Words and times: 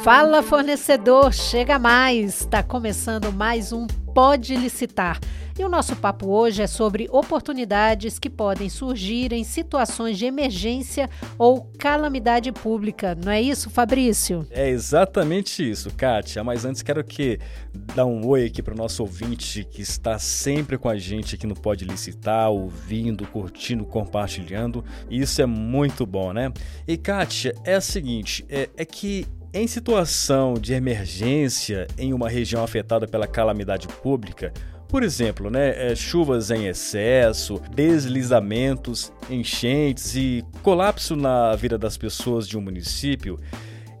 Fala 0.00 0.42
fornecedor, 0.42 1.32
chega 1.32 1.78
mais! 1.78 2.40
Está 2.40 2.60
começando 2.60 3.32
mais 3.32 3.72
um 3.72 3.86
Pode 3.86 4.56
Licitar. 4.56 5.20
E 5.56 5.62
o 5.62 5.68
nosso 5.68 5.94
papo 5.94 6.28
hoje 6.28 6.62
é 6.62 6.66
sobre 6.66 7.08
oportunidades 7.10 8.18
que 8.18 8.28
podem 8.28 8.68
surgir 8.68 9.32
em 9.32 9.44
situações 9.44 10.18
de 10.18 10.24
emergência 10.24 11.08
ou 11.38 11.70
calamidade 11.78 12.50
pública. 12.50 13.14
Não 13.14 13.30
é 13.30 13.40
isso, 13.40 13.70
Fabrício? 13.70 14.46
É 14.50 14.68
exatamente 14.68 15.68
isso, 15.70 15.94
Kátia. 15.94 16.42
Mas 16.42 16.64
antes 16.64 16.82
quero 16.82 17.04
que 17.04 17.38
dar 17.72 18.06
um 18.06 18.26
oi 18.26 18.46
aqui 18.46 18.62
para 18.62 18.74
o 18.74 18.76
nosso 18.76 19.02
ouvinte 19.02 19.62
que 19.62 19.82
está 19.82 20.18
sempre 20.18 20.78
com 20.78 20.88
a 20.88 20.96
gente 20.96 21.34
aqui 21.34 21.46
no 21.46 21.54
Pode 21.54 21.84
Licitar, 21.84 22.50
ouvindo, 22.50 23.26
curtindo, 23.26 23.84
compartilhando. 23.84 24.84
Isso 25.08 25.40
é 25.42 25.46
muito 25.46 26.06
bom, 26.06 26.32
né? 26.32 26.50
E 26.88 26.96
Kátia, 26.96 27.54
é 27.62 27.76
o 27.76 27.82
seguinte, 27.82 28.44
é, 28.48 28.70
é 28.76 28.84
que 28.84 29.26
em 29.54 29.66
situação 29.66 30.54
de 30.54 30.72
emergência 30.72 31.86
em 31.98 32.12
uma 32.12 32.28
região 32.28 32.64
afetada 32.64 33.06
pela 33.06 33.26
calamidade 33.26 33.86
pública, 33.86 34.52
por 34.88 35.02
exemplo, 35.02 35.50
né, 35.50 35.92
é, 35.92 35.94
chuvas 35.94 36.50
em 36.50 36.66
excesso, 36.66 37.60
deslizamentos, 37.74 39.12
enchentes 39.30 40.14
e 40.14 40.44
colapso 40.62 41.16
na 41.16 41.54
vida 41.56 41.78
das 41.78 41.96
pessoas 41.96 42.46
de 42.46 42.56
um 42.56 42.60
município, 42.60 43.38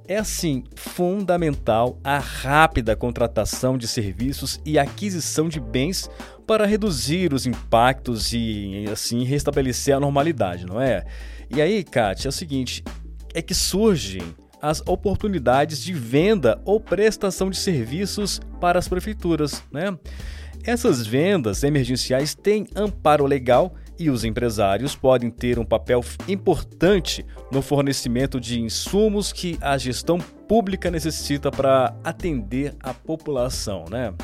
é 0.06 0.16
assim 0.16 0.64
fundamental 0.74 1.98
a 2.02 2.18
rápida 2.18 2.96
contratação 2.96 3.78
de 3.78 3.86
serviços 3.88 4.60
e 4.66 4.78
aquisição 4.78 5.48
de 5.48 5.60
bens 5.60 6.10
para 6.46 6.66
reduzir 6.66 7.32
os 7.32 7.46
impactos 7.46 8.32
e 8.32 8.84
assim 8.90 9.24
restabelecer 9.24 9.96
a 9.96 10.00
normalidade, 10.00 10.66
não 10.66 10.80
é? 10.80 11.04
E 11.48 11.62
aí, 11.62 11.84
Kátia, 11.84 12.28
é 12.28 12.30
o 12.30 12.32
seguinte, 12.32 12.82
é 13.32 13.40
que 13.40 13.54
surgem 13.54 14.34
as 14.62 14.80
oportunidades 14.86 15.82
de 15.82 15.92
venda 15.92 16.62
ou 16.64 16.80
prestação 16.80 17.50
de 17.50 17.56
serviços 17.56 18.40
para 18.60 18.78
as 18.78 18.86
prefeituras, 18.86 19.62
né? 19.72 19.98
Essas 20.64 21.04
vendas 21.04 21.64
emergenciais 21.64 22.36
têm 22.36 22.68
amparo 22.76 23.26
legal 23.26 23.74
e 23.98 24.08
os 24.08 24.24
empresários 24.24 24.94
podem 24.94 25.28
ter 25.28 25.58
um 25.58 25.64
papel 25.64 26.04
importante 26.28 27.26
no 27.50 27.60
fornecimento 27.60 28.40
de 28.40 28.60
insumos 28.60 29.32
que 29.32 29.58
a 29.60 29.76
gestão 29.76 30.18
pública 30.18 30.90
necessita 30.90 31.50
para 31.50 31.94
atender 32.04 32.76
a 32.80 32.94
população, 32.94 33.84
né? 33.90 34.14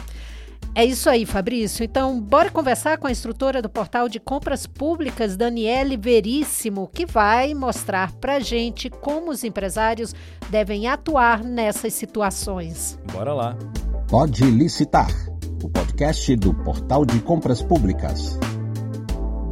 É 0.78 0.84
isso 0.84 1.10
aí, 1.10 1.26
Fabrício. 1.26 1.82
Então, 1.84 2.20
bora 2.20 2.52
conversar 2.52 2.98
com 2.98 3.08
a 3.08 3.10
instrutora 3.10 3.60
do 3.60 3.68
portal 3.68 4.08
de 4.08 4.20
compras 4.20 4.64
públicas, 4.64 5.36
Daniele 5.36 5.96
Veríssimo, 5.96 6.88
que 6.94 7.04
vai 7.04 7.52
mostrar 7.52 8.12
para 8.12 8.38
gente 8.38 8.88
como 8.88 9.32
os 9.32 9.42
empresários 9.42 10.14
devem 10.48 10.86
atuar 10.86 11.42
nessas 11.42 11.94
situações. 11.94 12.96
Bora 13.12 13.34
lá. 13.34 13.58
Pode 14.08 14.44
licitar 14.44 15.10
o 15.64 15.68
podcast 15.68 16.36
do 16.36 16.54
Portal 16.54 17.04
de 17.04 17.18
Compras 17.22 17.60
Públicas. 17.60 18.38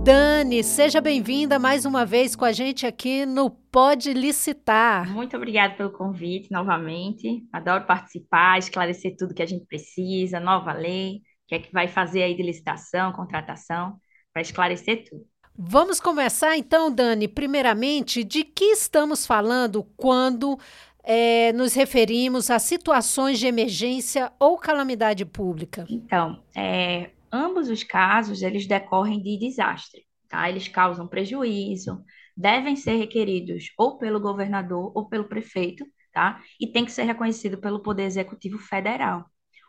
Dani, 0.07 0.63
seja 0.63 1.01
bem-vinda 1.01 1.59
mais 1.59 1.85
uma 1.85 2.07
vez 2.07 2.37
com 2.37 2.45
a 2.45 2.53
gente 2.53 2.87
aqui 2.87 3.27
no 3.27 3.51
Pode 3.51 4.13
Licitar. 4.13 5.13
Muito 5.13 5.37
obrigada 5.37 5.75
pelo 5.75 5.91
convite 5.91 6.49
novamente. 6.49 7.45
Adoro 7.53 7.85
participar, 7.87 8.57
esclarecer 8.57 9.17
tudo 9.19 9.35
que 9.35 9.43
a 9.43 9.47
gente 9.47 9.67
precisa, 9.67 10.39
nova 10.39 10.73
lei, 10.73 11.17
o 11.17 11.49
que 11.49 11.55
é 11.57 11.59
que 11.59 11.73
vai 11.73 11.89
fazer 11.89 12.23
aí 12.23 12.37
de 12.37 12.43
licitação, 12.45 13.13
contratação, 13.13 13.97
para 14.33 14.43
esclarecer 14.43 15.03
tudo. 15.11 15.27
Vamos 15.59 15.99
começar 15.99 16.57
então, 16.57 16.89
Dani, 16.89 17.27
primeiramente, 17.27 18.23
de 18.23 18.45
que 18.45 18.67
estamos 18.67 19.27
falando 19.27 19.83
quando 19.97 20.57
é, 21.03 21.53
nos 21.53 21.75
referimos 21.75 22.49
a 22.49 22.61
situações 22.61 23.41
de 23.41 23.49
emergência 23.49 24.31
ou 24.39 24.57
calamidade 24.57 25.25
pública? 25.25 25.85
Então, 25.91 26.41
é, 26.55 27.11
ambos 27.37 27.69
os 27.69 27.83
casos, 27.83 28.43
eles 28.43 28.67
decorrem 28.67 29.23
de 29.23 29.39
desastre, 29.39 30.07
tá? 30.29 30.49
Eles 30.49 30.69
causam 30.69 31.07
prejuízo, 31.07 32.03
devem 32.37 32.77
ser 32.77 32.97
requeridos 32.97 33.73
ou 33.79 33.99
pelo 33.99 34.21
governador 34.21 34.93
ou 34.95 35.09
pelo 35.09 35.29
prefeito, 35.29 35.87
tá? 36.13 36.43
E 36.61 36.67
tem 36.67 36.85
que 36.85 36.93
ser 36.93 37.05
reconhecido 37.05 37.59
pelo 37.59 37.83
Poder 37.83 38.05
Executivo 38.05 38.59
Federal. 38.59 39.25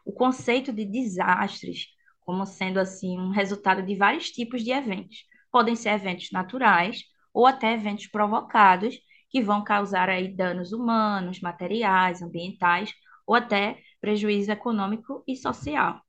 O 0.06 0.14
conceito 0.14 0.72
de 0.72 0.86
desastres, 0.86 1.88
como 2.22 2.46
sendo 2.46 2.80
assim 2.80 3.20
um 3.20 3.30
resultado 3.30 3.82
de 3.84 3.96
vários 3.96 4.30
tipos 4.32 4.64
de 4.64 4.72
eventos, 4.72 5.26
podem 5.52 5.76
ser 5.76 5.90
eventos 5.90 6.32
naturais 6.32 7.04
ou 7.34 7.46
até 7.46 7.74
eventos 7.74 8.08
provocados 8.08 8.98
que 9.30 9.42
vão 9.42 9.64
causar 9.64 10.10
aí 10.10 10.34
danos 10.36 10.72
humanos, 10.72 11.42
materiais, 11.42 12.22
ambientais 12.22 12.94
ou 13.26 13.36
até 13.36 13.78
prejuízo 14.00 14.52
econômico 14.52 15.24
e 15.28 15.36
social. 15.36 16.02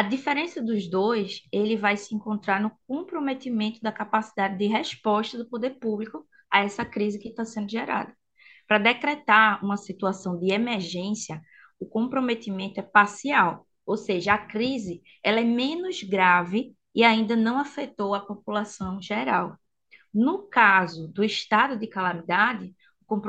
A 0.00 0.02
diferença 0.02 0.62
dos 0.62 0.88
dois, 0.88 1.42
ele 1.52 1.76
vai 1.76 1.94
se 1.94 2.14
encontrar 2.14 2.58
no 2.58 2.72
comprometimento 2.86 3.82
da 3.82 3.92
capacidade 3.92 4.56
de 4.56 4.66
resposta 4.66 5.36
do 5.36 5.46
poder 5.46 5.78
público 5.78 6.26
a 6.50 6.60
essa 6.64 6.86
crise 6.86 7.18
que 7.18 7.28
está 7.28 7.44
sendo 7.44 7.70
gerada. 7.70 8.10
Para 8.66 8.78
decretar 8.78 9.62
uma 9.62 9.76
situação 9.76 10.38
de 10.38 10.54
emergência, 10.54 11.38
o 11.78 11.84
comprometimento 11.84 12.80
é 12.80 12.82
parcial, 12.82 13.66
ou 13.84 13.94
seja, 13.94 14.32
a 14.32 14.38
crise 14.38 15.02
ela 15.22 15.40
é 15.40 15.44
menos 15.44 16.02
grave 16.02 16.74
e 16.94 17.04
ainda 17.04 17.36
não 17.36 17.58
afetou 17.58 18.14
a 18.14 18.20
população 18.20 19.02
geral. 19.02 19.54
No 20.14 20.48
caso 20.48 21.08
do 21.08 21.22
estado 21.22 21.78
de 21.78 21.86
calamidade, 21.86 22.74
o 23.06 23.20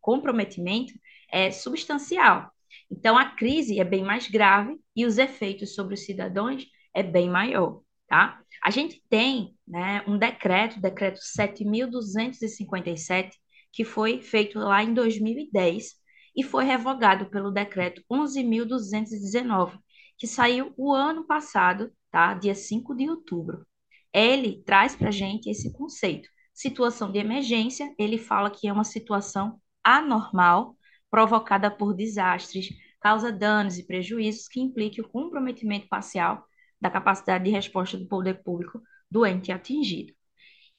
comprometimento 0.00 0.92
é 1.28 1.50
substancial. 1.50 2.52
Então, 2.90 3.16
a 3.16 3.26
crise 3.26 3.78
é 3.80 3.84
bem 3.84 4.04
mais 4.04 4.28
grave 4.28 4.78
e 4.94 5.06
os 5.06 5.18
efeitos 5.18 5.74
sobre 5.74 5.94
os 5.94 6.04
cidadãos 6.04 6.66
é 6.94 7.02
bem 7.02 7.28
maior, 7.28 7.80
tá? 8.08 8.40
A 8.62 8.70
gente 8.70 9.02
tem 9.08 9.56
né, 9.66 10.02
um 10.06 10.18
decreto, 10.18 10.80
decreto 10.80 11.20
7.257, 11.20 13.30
que 13.72 13.84
foi 13.84 14.22
feito 14.22 14.58
lá 14.58 14.82
em 14.82 14.94
2010 14.94 15.94
e 16.36 16.42
foi 16.42 16.64
revogado 16.64 17.26
pelo 17.30 17.50
decreto 17.50 18.02
11.219, 18.10 19.78
que 20.18 20.26
saiu 20.26 20.72
o 20.76 20.92
ano 20.92 21.26
passado, 21.26 21.90
tá? 22.10 22.34
Dia 22.34 22.54
5 22.54 22.94
de 22.94 23.08
outubro 23.08 23.66
ele 24.12 24.62
traz 24.64 24.96
para 24.96 25.08
a 25.08 25.12
gente 25.12 25.48
esse 25.48 25.72
conceito. 25.72 26.28
Situação 26.52 27.12
de 27.12 27.18
emergência, 27.18 27.94
ele 27.98 28.18
fala 28.18 28.50
que 28.50 28.66
é 28.66 28.72
uma 28.72 28.84
situação 28.84 29.60
anormal 29.84 30.76
provocada 31.10 31.70
por 31.70 31.94
desastres, 31.94 32.68
causa 33.00 33.32
danos 33.32 33.78
e 33.78 33.86
prejuízos 33.86 34.48
que 34.48 34.60
impliquem 34.60 35.04
o 35.04 35.08
comprometimento 35.08 35.88
parcial 35.88 36.44
da 36.80 36.90
capacidade 36.90 37.44
de 37.44 37.50
resposta 37.50 37.96
do 37.96 38.06
poder 38.06 38.42
público 38.42 38.80
do 39.10 39.24
ente 39.26 39.50
atingido. 39.50 40.12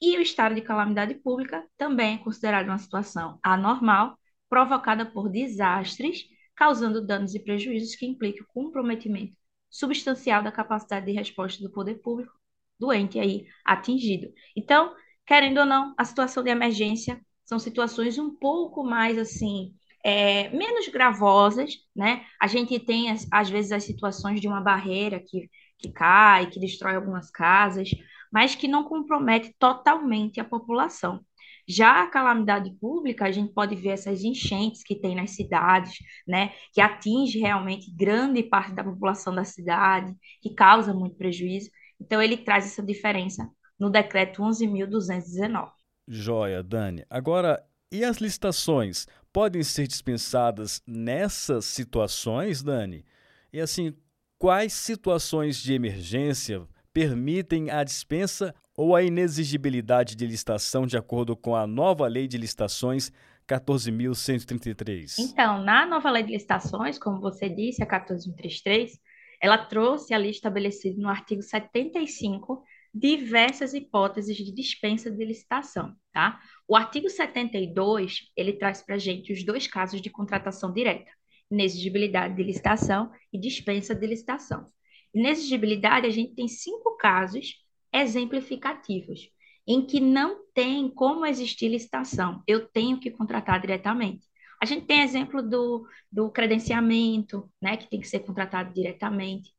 E 0.00 0.16
o 0.16 0.22
estado 0.22 0.54
de 0.54 0.62
calamidade 0.62 1.14
pública 1.14 1.66
também 1.76 2.14
é 2.14 2.18
considerado 2.18 2.66
uma 2.66 2.78
situação 2.78 3.38
anormal 3.42 4.18
provocada 4.48 5.04
por 5.04 5.28
desastres, 5.28 6.24
causando 6.56 7.04
danos 7.06 7.34
e 7.34 7.40
prejuízos 7.40 7.94
que 7.94 8.06
impliquem 8.06 8.42
o 8.42 8.46
comprometimento 8.46 9.36
substancial 9.68 10.42
da 10.42 10.50
capacidade 10.50 11.06
de 11.06 11.12
resposta 11.12 11.62
do 11.62 11.70
poder 11.70 11.96
público 11.96 12.32
doente 12.78 13.18
aí 13.18 13.46
atingido. 13.64 14.32
Então, 14.56 14.94
querendo 15.26 15.58
ou 15.58 15.66
não, 15.66 15.94
a 15.96 16.04
situação 16.04 16.42
de 16.42 16.50
emergência 16.50 17.20
são 17.44 17.58
situações 17.58 18.18
um 18.18 18.34
pouco 18.34 18.82
mais 18.82 19.18
assim, 19.18 19.74
é, 20.04 20.48
menos 20.50 20.88
gravosas, 20.88 21.74
né? 21.94 22.24
A 22.40 22.46
gente 22.46 22.78
tem, 22.78 23.06
às 23.30 23.50
vezes, 23.50 23.72
as 23.72 23.84
situações 23.84 24.40
de 24.40 24.48
uma 24.48 24.60
barreira 24.60 25.20
que, 25.20 25.48
que 25.78 25.92
cai, 25.92 26.48
que 26.48 26.60
destrói 26.60 26.96
algumas 26.96 27.30
casas, 27.30 27.90
mas 28.32 28.54
que 28.54 28.68
não 28.68 28.84
compromete 28.84 29.54
totalmente 29.58 30.40
a 30.40 30.44
população. 30.44 31.20
Já 31.68 32.02
a 32.02 32.10
calamidade 32.10 32.70
pública, 32.80 33.26
a 33.26 33.30
gente 33.30 33.52
pode 33.52 33.76
ver 33.76 33.90
essas 33.90 34.24
enchentes 34.24 34.82
que 34.82 34.96
tem 34.98 35.14
nas 35.14 35.32
cidades, 35.32 35.92
né, 36.26 36.52
que 36.72 36.80
atinge 36.80 37.38
realmente 37.38 37.94
grande 37.94 38.42
parte 38.42 38.72
da 38.72 38.82
população 38.82 39.34
da 39.34 39.44
cidade, 39.44 40.12
que 40.42 40.54
causa 40.54 40.92
muito 40.92 41.16
prejuízo. 41.16 41.70
Então, 42.00 42.20
ele 42.20 42.36
traz 42.38 42.64
essa 42.66 42.82
diferença 42.82 43.48
no 43.78 43.90
decreto 43.90 44.42
11.219. 44.42 45.70
Joia, 46.08 46.62
Dani. 46.62 47.04
Agora, 47.08 47.64
e 47.92 48.04
as 48.04 48.18
licitações 48.18 49.06
podem 49.32 49.62
ser 49.62 49.86
dispensadas 49.86 50.82
nessas 50.86 51.64
situações, 51.64 52.62
Dani? 52.62 53.04
E 53.52 53.60
assim, 53.60 53.94
quais 54.38 54.72
situações 54.72 55.60
de 55.60 55.72
emergência 55.72 56.66
permitem 56.92 57.70
a 57.70 57.84
dispensa 57.84 58.54
ou 58.76 58.96
a 58.96 59.02
inexigibilidade 59.02 60.16
de 60.16 60.26
licitação 60.26 60.86
de 60.86 60.96
acordo 60.96 61.36
com 61.36 61.54
a 61.54 61.66
nova 61.66 62.06
lei 62.06 62.26
de 62.26 62.38
licitações 62.38 63.12
14.133? 63.48 65.16
Então, 65.18 65.62
na 65.62 65.86
nova 65.86 66.10
lei 66.10 66.22
de 66.22 66.32
licitações, 66.32 66.98
como 66.98 67.20
você 67.20 67.48
disse, 67.48 67.82
a 67.82 67.86
14.133, 67.86 68.92
ela 69.40 69.58
trouxe 69.58 70.12
ali 70.12 70.30
estabelecido 70.30 71.00
no 71.00 71.08
artigo 71.08 71.42
75 71.42 72.62
diversas 72.92 73.72
hipóteses 73.72 74.36
de 74.36 74.52
dispensa 74.52 75.10
de 75.10 75.24
licitação, 75.24 75.94
tá? 76.12 76.40
O 76.66 76.76
artigo 76.76 77.08
72, 77.08 78.30
ele 78.36 78.54
traz 78.54 78.82
para 78.82 78.98
gente 78.98 79.32
os 79.32 79.44
dois 79.44 79.66
casos 79.66 80.00
de 80.00 80.10
contratação 80.10 80.72
direta, 80.72 81.10
inexigibilidade 81.50 82.34
de 82.36 82.42
licitação 82.42 83.10
e 83.32 83.38
dispensa 83.38 83.94
de 83.94 84.06
licitação. 84.06 84.66
Inexigibilidade, 85.14 86.06
a 86.06 86.10
gente 86.10 86.34
tem 86.34 86.48
cinco 86.48 86.96
casos 86.96 87.56
exemplificativos, 87.92 89.28
em 89.66 89.84
que 89.84 90.00
não 90.00 90.44
tem 90.52 90.88
como 90.88 91.26
existir 91.26 91.68
licitação, 91.68 92.42
eu 92.46 92.66
tenho 92.68 92.98
que 92.98 93.10
contratar 93.10 93.60
diretamente. 93.60 94.26
A 94.60 94.66
gente 94.66 94.86
tem 94.86 95.00
exemplo 95.00 95.42
do, 95.42 95.86
do 96.12 96.30
credenciamento, 96.30 97.50
né, 97.62 97.76
que 97.76 97.88
tem 97.88 98.00
que 98.00 98.08
ser 98.08 98.20
contratado 98.20 98.74
diretamente. 98.74 99.52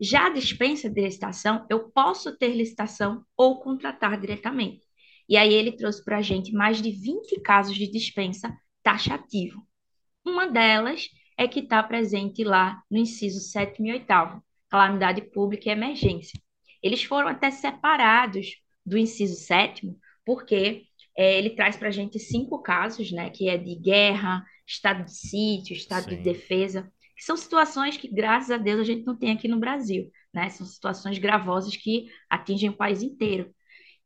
Já 0.00 0.26
a 0.26 0.30
dispensa 0.30 0.90
de 0.90 1.00
licitação, 1.00 1.66
eu 1.70 1.90
posso 1.90 2.36
ter 2.36 2.54
licitação 2.54 3.24
ou 3.36 3.60
contratar 3.60 4.20
diretamente. 4.20 4.86
E 5.28 5.36
aí 5.36 5.52
ele 5.52 5.72
trouxe 5.72 6.04
para 6.04 6.18
a 6.18 6.22
gente 6.22 6.52
mais 6.52 6.80
de 6.80 6.90
20 6.90 7.40
casos 7.40 7.74
de 7.76 7.90
dispensa 7.90 8.54
taxativo. 8.82 9.66
Uma 10.24 10.46
delas 10.46 11.08
é 11.36 11.48
que 11.48 11.60
está 11.60 11.82
presente 11.82 12.44
lá 12.44 12.82
no 12.90 12.98
inciso 12.98 13.40
7 13.40 13.82
e 13.82 13.92
8 13.92 14.06
calamidade 14.68 15.22
pública 15.22 15.68
e 15.68 15.72
emergência. 15.72 16.40
Eles 16.82 17.02
foram 17.02 17.28
até 17.28 17.50
separados 17.50 18.56
do 18.84 18.98
inciso 18.98 19.36
7 19.36 19.96
porque 20.24 20.84
é, 21.16 21.38
ele 21.38 21.50
traz 21.50 21.76
para 21.76 21.88
a 21.88 21.92
gente 21.92 22.18
cinco 22.18 22.60
casos, 22.60 23.10
né, 23.10 23.30
que 23.30 23.48
é 23.48 23.56
de 23.56 23.74
guerra, 23.76 24.44
estado 24.66 25.04
de 25.04 25.16
sítio, 25.16 25.74
estado 25.74 26.10
Sim. 26.10 26.16
de 26.16 26.22
defesa, 26.22 26.92
são 27.18 27.36
situações 27.36 27.96
que, 27.96 28.08
graças 28.08 28.50
a 28.50 28.56
Deus, 28.56 28.80
a 28.80 28.84
gente 28.84 29.04
não 29.06 29.16
tem 29.16 29.32
aqui 29.32 29.48
no 29.48 29.58
Brasil, 29.58 30.10
né? 30.32 30.48
São 30.50 30.66
situações 30.66 31.18
gravosas 31.18 31.76
que 31.76 32.06
atingem 32.28 32.70
o 32.70 32.76
país 32.76 33.02
inteiro. 33.02 33.50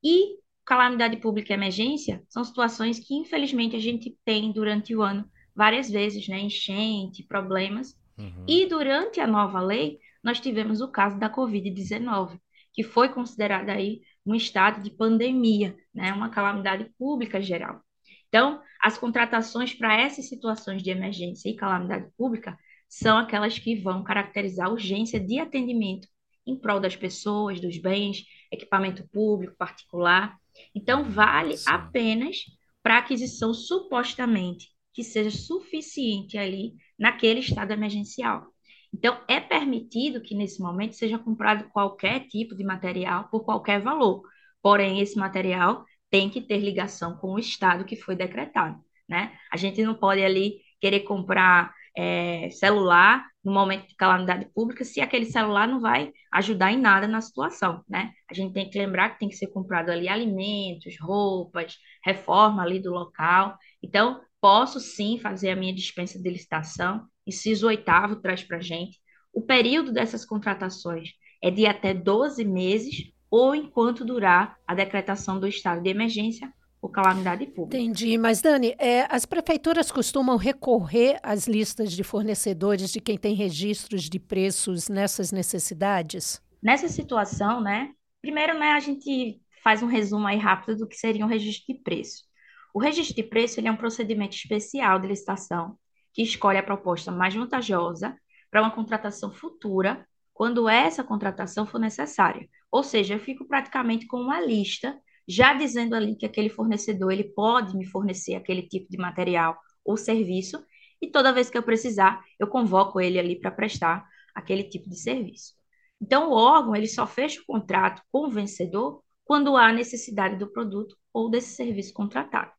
E 0.03 0.39
calamidade 0.65 1.17
pública 1.17 1.53
e 1.53 1.57
emergência 1.57 2.23
são 2.29 2.45
situações 2.45 2.99
que, 3.01 3.15
infelizmente, 3.15 3.75
a 3.75 3.81
gente 3.81 4.17
tem 4.25 4.53
durante 4.53 4.95
o 4.95 5.03
ano 5.03 5.29
várias 5.55 5.91
vezes, 5.91 6.29
né? 6.29 6.39
Enchente, 6.39 7.25
problemas. 7.25 7.95
Uhum. 8.17 8.45
E 8.47 8.67
durante 8.67 9.21
a 9.21 9.27
nova 9.27 9.61
lei, 9.61 9.99
nós 10.23 10.39
tivemos 10.39 10.81
o 10.81 10.89
caso 10.89 11.19
da 11.19 11.29
Covid-19, 11.29 12.39
que 12.73 12.85
foi 12.85 13.09
considerada 13.09 13.73
aí 13.73 14.01
um 14.25 14.35
estado 14.35 14.83
de 14.83 14.91
pandemia, 14.91 15.77
né? 15.93 16.13
Uma 16.13 16.31
calamidade 16.31 16.89
pública 16.97 17.41
geral. 17.41 17.81
Então, 18.29 18.63
as 18.81 18.97
contratações 18.97 19.75
para 19.75 20.01
essas 20.01 20.29
situações 20.29 20.83
de 20.83 20.91
emergência 20.91 21.49
e 21.49 21.57
calamidade 21.57 22.09
pública 22.17 22.57
são 22.91 23.17
aquelas 23.17 23.57
que 23.57 23.77
vão 23.77 24.03
caracterizar 24.03 24.67
a 24.67 24.73
urgência 24.73 25.21
de 25.21 25.39
atendimento 25.39 26.09
em 26.45 26.59
prol 26.59 26.81
das 26.81 26.97
pessoas, 26.97 27.61
dos 27.61 27.79
bens, 27.79 28.25
equipamento 28.51 29.09
público, 29.13 29.57
particular. 29.57 30.37
Então, 30.75 31.05
vale 31.05 31.57
Sim. 31.57 31.71
apenas 31.71 32.39
para 32.83 32.99
aquisição 32.99 33.55
supostamente 33.55 34.69
que 34.93 35.05
seja 35.05 35.31
suficiente 35.31 36.37
ali 36.37 36.75
naquele 36.99 37.39
estado 37.39 37.73
emergencial. 37.73 38.47
Então, 38.93 39.21
é 39.29 39.39
permitido 39.39 40.21
que 40.21 40.35
nesse 40.35 40.61
momento 40.61 40.97
seja 40.97 41.17
comprado 41.17 41.71
qualquer 41.71 42.27
tipo 42.27 42.57
de 42.57 42.65
material 42.65 43.29
por 43.29 43.45
qualquer 43.45 43.81
valor. 43.81 44.23
Porém, 44.61 45.01
esse 45.01 45.17
material 45.17 45.85
tem 46.11 46.29
que 46.29 46.41
ter 46.41 46.59
ligação 46.59 47.17
com 47.17 47.35
o 47.35 47.39
estado 47.39 47.85
que 47.85 47.95
foi 47.95 48.17
decretado, 48.17 48.81
né? 49.09 49.39
A 49.53 49.57
gente 49.57 49.81
não 49.85 49.95
pode 49.95 50.21
ali 50.25 50.59
querer 50.81 51.01
comprar 51.01 51.73
é, 51.97 52.49
celular 52.51 53.25
no 53.45 53.53
momento 53.53 53.89
de 53.89 53.97
calamidade 53.97 54.47
pública, 54.55 54.85
se 54.85 55.01
aquele 55.01 55.25
celular 55.25 55.67
não 55.67 55.81
vai 55.81 56.13
ajudar 56.33 56.73
em 56.73 56.79
nada 56.79 57.09
na 57.09 57.21
situação, 57.21 57.83
né? 57.89 58.13
A 58.31 58.35
gente 58.35 58.53
tem 58.53 58.69
que 58.69 58.79
lembrar 58.79 59.11
que 59.11 59.19
tem 59.19 59.29
que 59.29 59.37
ser 59.37 59.49
comprado 59.49 59.91
ali 59.91 60.09
alimentos, 60.09 60.95
roupas, 61.01 61.79
reforma 62.05 62.63
ali 62.63 62.81
do 62.81 62.91
local. 62.91 63.57
Então, 63.83 64.21
posso 64.41 64.79
sim 64.79 65.19
fazer 65.19 65.51
a 65.51 65.57
minha 65.57 65.75
dispensa 65.75 66.21
de 66.21 66.29
licitação. 66.29 67.07
Inciso 67.27 67.67
oitavo 67.67 68.17
traz 68.17 68.43
para 68.43 68.59
a 68.59 68.63
gente. 68.63 68.99
O 69.33 69.43
período 69.43 69.93
dessas 69.93 70.25
contratações 70.25 71.11
é 71.43 71.51
de 71.51 71.67
até 71.67 71.95
12 71.95 72.45
meses 72.45 73.13
ou 73.31 73.55
enquanto 73.55 74.05
durar 74.05 74.57
a 74.67 74.75
decretação 74.75 75.39
do 75.39 75.47
estado 75.47 75.83
de 75.83 75.89
emergência 75.89 76.53
ou 76.81 76.89
calamidade 76.89 77.47
pública. 77.47 77.77
Entendi, 77.77 78.17
mas 78.17 78.41
Dani, 78.41 78.75
é, 78.79 79.07
as 79.11 79.27
prefeituras 79.27 79.93
costumam 79.93 80.37
recorrer 80.37 81.19
às 81.23 81.47
listas 81.47 81.93
de 81.93 82.03
fornecedores 82.03 82.91
de 82.91 83.01
quem 83.01 83.19
tem 83.19 83.35
registros 83.35 84.09
de 84.09 84.19
preços 84.19 84.89
nessas 84.89 85.31
necessidades? 85.31 86.43
Nessa 86.63 86.89
situação, 86.89 87.61
né? 87.61 87.93
Primeiro, 88.23 88.59
né, 88.59 88.73
a 88.73 88.81
gente 88.81 89.41
faz 89.63 89.83
um 89.83 89.87
resumo 89.87 90.27
aí 90.27 90.39
rápido 90.39 90.79
do 90.79 90.89
que 90.89 90.97
seria 90.97 91.25
um 91.25 91.29
registro 91.29 91.75
de 91.75 91.81
preço. 91.83 92.25
O 92.73 92.81
registro 92.81 93.15
de 93.15 93.23
preço 93.23 93.61
é 93.61 93.71
um 93.71 93.77
procedimento 93.77 94.35
especial 94.35 94.99
de 94.99 95.09
licitação 95.09 95.77
que 96.13 96.23
escolhe 96.23 96.59
a 96.59 96.63
proposta 96.63 97.11
mais 97.11 97.35
vantajosa 97.35 98.17
para 98.51 98.63
uma 98.63 98.71
contratação 98.71 99.33
futura, 99.33 100.07
quando 100.33 100.69
essa 100.69 101.05
contratação 101.05 101.67
for 101.67 101.79
necessária. 101.79 102.49
Ou 102.71 102.83
seja, 102.83 103.15
eu 103.15 103.21
fico 103.21 103.47
praticamente 103.47 104.07
com 104.07 104.17
uma 104.17 104.41
lista 104.41 104.99
já 105.29 105.55
dizendo 105.55 105.95
ali 105.95 106.17
que 106.17 106.27
aquele 106.27 106.49
fornecedor 106.49 107.13
ele 107.13 107.25
pode 107.25 107.77
me 107.77 107.85
fornecer 107.85 108.35
aquele 108.35 108.63
tipo 108.63 108.91
de 108.91 108.99
material 108.99 109.59
ou 109.85 109.97
serviço, 109.97 110.63
e 111.01 111.09
toda 111.09 111.33
vez 111.33 111.49
que 111.49 111.57
eu 111.57 111.63
precisar, 111.63 112.23
eu 112.39 112.47
convoco 112.47 113.01
ele 113.01 113.19
ali 113.19 113.39
para 113.39 113.51
prestar 113.51 114.07
aquele 114.35 114.65
tipo 114.65 114.89
de 114.89 114.97
serviço. 114.97 115.55
Então, 116.01 116.31
o 116.31 116.33
órgão 116.33 116.75
ele 116.75 116.87
só 116.87 117.07
fecha 117.07 117.41
o 117.41 117.45
contrato 117.47 118.03
com 118.11 118.27
o 118.27 118.31
vencedor 118.31 119.03
quando 119.25 119.57
há 119.57 119.73
necessidade 119.73 120.37
do 120.37 120.51
produto 120.51 120.97
ou 121.13 121.31
desse 121.31 121.55
serviço 121.55 121.93
contratado. 121.93 122.51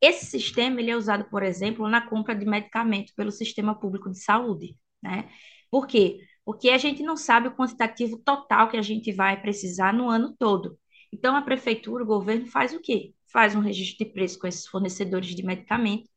Esse 0.00 0.26
sistema 0.26 0.80
ele 0.80 0.90
é 0.90 0.96
usado, 0.96 1.24
por 1.28 1.42
exemplo, 1.42 1.88
na 1.88 2.00
compra 2.00 2.34
de 2.34 2.46
medicamento 2.46 3.12
pelo 3.16 3.32
sistema 3.32 3.78
público 3.78 4.10
de 4.10 4.18
saúde, 4.22 4.76
né? 5.02 5.28
Por 5.70 5.86
quê? 5.86 6.20
Porque 6.44 6.70
a 6.70 6.78
gente 6.78 7.02
não 7.02 7.16
sabe 7.16 7.48
o 7.48 7.54
quantitativo 7.54 8.16
total 8.18 8.68
que 8.68 8.76
a 8.76 8.82
gente 8.82 9.12
vai 9.12 9.40
precisar 9.40 9.92
no 9.92 10.08
ano 10.08 10.34
todo. 10.38 10.78
Então, 11.12 11.36
a 11.36 11.42
prefeitura, 11.42 12.04
o 12.04 12.06
governo 12.06 12.46
faz 12.46 12.74
o 12.74 12.80
quê? 12.80 13.14
Faz 13.32 13.54
um 13.54 13.60
registro 13.60 14.04
de 14.06 14.12
preço 14.12 14.38
com 14.38 14.46
esses 14.46 14.66
fornecedores 14.66 15.34
de 15.34 15.42
medicamento 15.44 16.08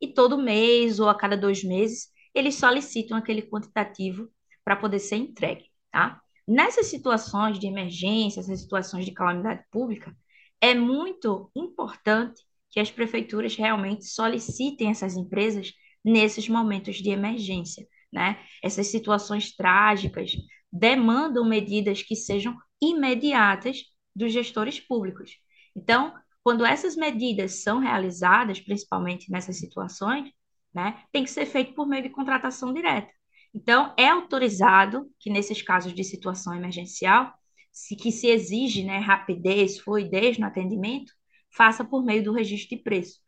e 0.00 0.08
todo 0.08 0.38
mês 0.38 0.98
ou 0.98 1.08
a 1.08 1.14
cada 1.14 1.36
dois 1.36 1.62
meses 1.62 2.08
eles 2.34 2.54
solicitam 2.54 3.16
aquele 3.16 3.42
quantitativo 3.42 4.28
para 4.64 4.76
poder 4.76 5.00
ser 5.00 5.16
entregue, 5.16 5.66
tá? 5.90 6.20
Nessas 6.46 6.86
situações 6.86 7.58
de 7.58 7.66
emergência, 7.66 8.40
essas 8.40 8.60
situações 8.60 9.04
de 9.04 9.12
calamidade 9.12 9.64
pública, 9.70 10.16
é 10.60 10.74
muito 10.74 11.50
importante 11.56 12.42
que 12.70 12.78
as 12.80 12.90
prefeituras 12.90 13.56
realmente 13.56 14.04
solicitem 14.04 14.90
essas 14.90 15.16
empresas 15.16 15.72
nesses 16.04 16.48
momentos 16.48 16.96
de 16.96 17.10
emergência, 17.10 17.86
né? 18.12 18.38
Essas 18.62 18.86
situações 18.88 19.54
trágicas 19.54 20.32
demandam 20.72 21.44
medidas 21.44 22.02
que 22.02 22.14
sejam 22.14 22.56
imediatas 22.80 23.82
dos 24.14 24.32
gestores 24.32 24.80
públicos. 24.80 25.38
Então, 25.74 26.14
quando 26.42 26.64
essas 26.64 26.96
medidas 26.96 27.62
são 27.62 27.78
realizadas, 27.78 28.60
principalmente 28.60 29.30
nessas 29.30 29.58
situações, 29.58 30.30
né, 30.74 31.02
tem 31.12 31.24
que 31.24 31.30
ser 31.30 31.46
feito 31.46 31.74
por 31.74 31.86
meio 31.86 32.02
de 32.02 32.10
contratação 32.10 32.72
direta. 32.72 33.12
Então, 33.54 33.92
é 33.98 34.08
autorizado 34.08 35.10
que 35.18 35.30
nesses 35.30 35.60
casos 35.60 35.92
de 35.92 36.04
situação 36.04 36.54
emergencial, 36.54 37.32
se, 37.72 37.96
que 37.96 38.12
se 38.12 38.28
exige 38.28 38.84
né, 38.84 38.98
rapidez, 38.98 39.78
fluidez 39.78 40.38
no 40.38 40.46
atendimento, 40.46 41.12
faça 41.50 41.84
por 41.84 42.04
meio 42.04 42.22
do 42.22 42.32
registro 42.32 42.76
de 42.76 42.82
preço. 42.82 43.20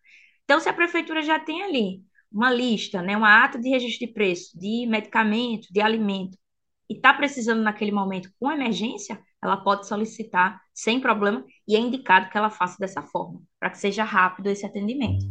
Então, 0.45 0.61
se 0.61 0.69
a 0.69 0.73
prefeitura 0.73 1.23
já 1.23 1.39
tem 1.41 1.63
ali 1.63 2.03
uma 2.31 2.51
lista, 2.51 3.03
né, 3.03 3.17
uma 3.17 3.45
ata 3.45 3.59
de 3.59 3.69
registro 3.69 4.07
de 4.07 4.13
preço 4.13 4.59
de 4.59 4.87
medicamento, 4.87 5.69
de 5.71 5.81
alimento, 5.81 6.39
e 6.89 6.95
está 6.95 7.13
precisando 7.13 7.63
naquele 7.63 7.93
momento 7.93 8.31
com 8.39 8.51
emergência, 8.51 9.21
ela 9.43 9.57
pode 9.57 9.87
solicitar 9.87 10.61
sem 10.73 11.01
problema 11.01 11.45
e 11.67 11.75
é 11.75 11.79
indicado 11.79 12.31
que 12.31 12.39
ela 12.39 12.51
faça 12.51 12.77
dessa 12.79 13.03
forma, 13.03 13.41
para 13.59 13.71
que 13.71 13.79
seja 13.79 14.05
rápido 14.05 14.49
esse 14.49 14.65
atendimento. 14.65 15.27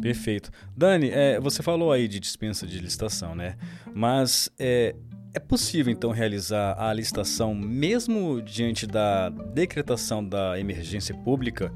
Perfeito. 0.00 0.50
Dani, 0.76 1.10
é, 1.10 1.40
você 1.40 1.62
falou 1.62 1.92
aí 1.92 2.08
de 2.08 2.18
dispensa 2.20 2.66
de 2.66 2.78
licitação, 2.78 3.34
né? 3.34 3.56
Mas 3.94 4.50
é, 4.58 4.94
é 5.34 5.38
possível 5.38 5.92
então 5.92 6.10
realizar 6.10 6.76
a 6.78 6.92
licitação 6.92 7.54
mesmo 7.54 8.40
diante 8.40 8.86
da 8.86 9.28
decretação 9.28 10.26
da 10.26 10.58
emergência 10.58 11.14
pública? 11.14 11.72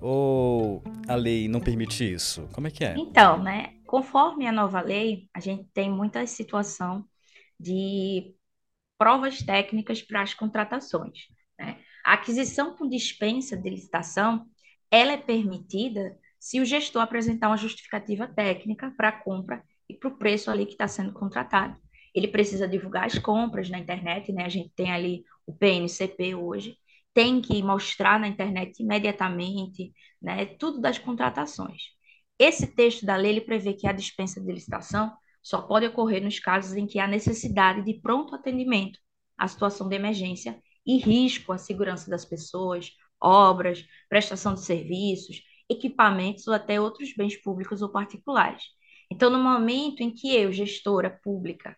Ou 0.00 0.82
a 1.06 1.14
lei 1.14 1.48
não 1.48 1.60
permite 1.60 2.12
isso? 2.12 2.48
Como 2.52 2.66
é 2.66 2.70
que 2.70 2.84
é? 2.84 2.94
Então, 2.96 3.42
né? 3.42 3.74
Conforme 3.86 4.46
a 4.46 4.52
nova 4.52 4.80
lei, 4.80 5.28
a 5.34 5.40
gente 5.40 5.64
tem 5.72 5.90
muita 5.90 6.26
situação 6.26 7.04
de 7.58 8.34
provas 9.02 9.42
técnicas 9.42 10.00
para 10.00 10.22
as 10.22 10.32
contratações. 10.32 11.26
Né? 11.58 11.76
A 12.04 12.12
aquisição 12.12 12.76
com 12.76 12.88
dispensa 12.88 13.56
de 13.56 13.68
licitação, 13.68 14.46
ela 14.88 15.10
é 15.10 15.16
permitida 15.16 16.16
se 16.38 16.60
o 16.60 16.64
gestor 16.64 17.02
apresentar 17.02 17.48
uma 17.48 17.56
justificativa 17.56 18.28
técnica 18.28 18.94
para 18.96 19.08
a 19.08 19.12
compra 19.20 19.60
e 19.88 19.94
para 19.94 20.08
o 20.08 20.16
preço 20.16 20.52
ali 20.52 20.66
que 20.66 20.74
está 20.74 20.86
sendo 20.86 21.12
contratado. 21.12 21.76
Ele 22.14 22.28
precisa 22.28 22.68
divulgar 22.68 23.06
as 23.06 23.18
compras 23.18 23.68
na 23.68 23.78
internet, 23.80 24.30
né? 24.30 24.44
A 24.44 24.48
gente 24.48 24.70
tem 24.76 24.92
ali 24.92 25.24
o 25.44 25.52
PNCP 25.52 26.36
hoje, 26.36 26.76
tem 27.12 27.42
que 27.42 27.60
mostrar 27.60 28.20
na 28.20 28.28
internet 28.28 28.80
imediatamente, 28.80 29.92
né, 30.20 30.46
tudo 30.46 30.80
das 30.80 30.96
contratações. 30.96 31.82
Esse 32.38 32.68
texto 32.68 33.04
da 33.04 33.16
lei 33.16 33.32
ele 33.32 33.40
prevê 33.40 33.72
que 33.72 33.88
a 33.88 33.92
dispensa 33.92 34.40
de 34.40 34.52
licitação 34.52 35.12
só 35.42 35.62
pode 35.62 35.86
ocorrer 35.86 36.22
nos 36.22 36.38
casos 36.38 36.76
em 36.76 36.86
que 36.86 36.98
há 36.98 37.06
necessidade 37.06 37.82
de 37.84 38.00
pronto 38.00 38.34
atendimento 38.34 38.98
à 39.36 39.48
situação 39.48 39.88
de 39.88 39.96
emergência 39.96 40.60
e 40.86 40.98
risco 40.98 41.52
à 41.52 41.58
segurança 41.58 42.10
das 42.10 42.24
pessoas, 42.24 42.90
obras, 43.20 43.84
prestação 44.08 44.54
de 44.54 44.60
serviços, 44.62 45.42
equipamentos 45.68 46.46
ou 46.46 46.54
até 46.54 46.80
outros 46.80 47.14
bens 47.14 47.36
públicos 47.36 47.82
ou 47.82 47.88
particulares. 47.88 48.62
Então, 49.10 49.30
no 49.30 49.38
momento 49.38 50.00
em 50.00 50.10
que 50.10 50.34
eu, 50.34 50.52
gestora 50.52 51.10
pública, 51.22 51.76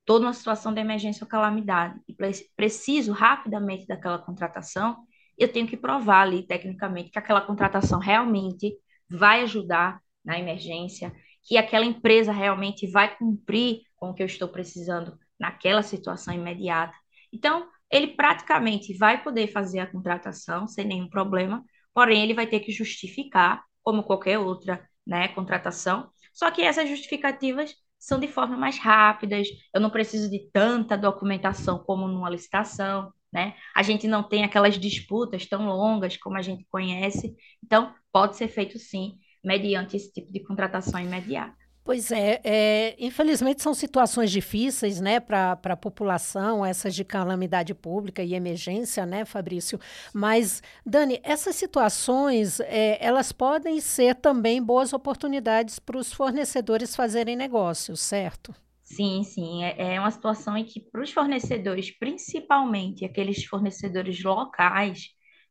estou 0.00 0.20
numa 0.20 0.32
situação 0.32 0.72
de 0.72 0.80
emergência 0.80 1.24
ou 1.24 1.28
calamidade 1.28 1.98
e 2.08 2.14
preciso 2.56 3.12
rapidamente 3.12 3.86
daquela 3.86 4.18
contratação, 4.18 5.06
eu 5.36 5.50
tenho 5.50 5.66
que 5.66 5.76
provar 5.76 6.22
ali, 6.22 6.46
tecnicamente, 6.46 7.10
que 7.10 7.18
aquela 7.18 7.40
contratação 7.40 7.98
realmente 7.98 8.76
vai 9.08 9.42
ajudar 9.42 10.00
na 10.24 10.38
emergência, 10.38 11.12
que 11.44 11.56
aquela 11.56 11.84
empresa 11.84 12.32
realmente 12.32 12.86
vai 12.86 13.16
cumprir 13.16 13.82
com 13.96 14.10
o 14.10 14.14
que 14.14 14.22
eu 14.22 14.26
estou 14.26 14.48
precisando 14.48 15.18
naquela 15.38 15.82
situação 15.82 16.34
imediata. 16.34 16.94
Então, 17.32 17.68
ele 17.90 18.08
praticamente 18.08 18.96
vai 18.96 19.22
poder 19.22 19.48
fazer 19.48 19.80
a 19.80 19.86
contratação 19.86 20.66
sem 20.66 20.84
nenhum 20.84 21.08
problema, 21.08 21.64
porém 21.92 22.22
ele 22.22 22.34
vai 22.34 22.46
ter 22.46 22.60
que 22.60 22.72
justificar, 22.72 23.62
como 23.82 24.02
qualquer 24.02 24.38
outra 24.38 24.88
né, 25.06 25.28
contratação, 25.28 26.10
só 26.32 26.50
que 26.50 26.62
essas 26.62 26.88
justificativas 26.88 27.74
são 27.98 28.18
de 28.18 28.28
forma 28.28 28.56
mais 28.56 28.78
rápidas, 28.78 29.48
eu 29.72 29.80
não 29.80 29.90
preciso 29.90 30.30
de 30.30 30.50
tanta 30.52 30.96
documentação 30.96 31.78
como 31.78 32.06
numa 32.08 32.28
licitação, 32.28 33.12
né? 33.32 33.54
A 33.74 33.82
gente 33.82 34.06
não 34.06 34.22
tem 34.22 34.44
aquelas 34.44 34.78
disputas 34.78 35.46
tão 35.46 35.66
longas 35.66 36.16
como 36.16 36.36
a 36.36 36.42
gente 36.42 36.64
conhece, 36.70 37.34
então 37.62 37.94
pode 38.12 38.36
ser 38.36 38.48
feito 38.48 38.78
sim, 38.78 39.18
mediante 39.44 39.96
esse 39.96 40.12
tipo 40.12 40.32
de 40.32 40.40
contratação 40.40 41.00
imediata. 41.00 41.56
Pois 41.84 42.10
é, 42.10 42.40
é, 42.42 42.96
infelizmente 42.98 43.62
são 43.62 43.74
situações 43.74 44.30
difíceis, 44.30 45.00
né, 45.02 45.20
para 45.20 45.52
a 45.62 45.76
população, 45.76 46.64
essas 46.64 46.94
de 46.94 47.04
calamidade 47.04 47.74
pública 47.74 48.22
e 48.22 48.32
emergência, 48.34 49.04
né, 49.04 49.26
Fabrício? 49.26 49.78
Mas, 50.10 50.62
Dani, 50.84 51.20
essas 51.22 51.56
situações, 51.56 52.58
é, 52.60 52.96
elas 53.04 53.32
podem 53.32 53.80
ser 53.82 54.14
também 54.14 54.62
boas 54.62 54.94
oportunidades 54.94 55.78
para 55.78 55.98
os 55.98 56.10
fornecedores 56.10 56.96
fazerem 56.96 57.36
negócios, 57.36 58.00
certo? 58.00 58.54
Sim, 58.82 59.24
sim, 59.24 59.64
é, 59.64 59.94
é 59.94 60.00
uma 60.00 60.10
situação 60.10 60.56
em 60.56 60.64
que 60.64 60.80
para 60.80 61.02
os 61.02 61.10
fornecedores, 61.10 61.90
principalmente 61.90 63.04
aqueles 63.04 63.44
fornecedores 63.44 64.22
locais, 64.22 65.08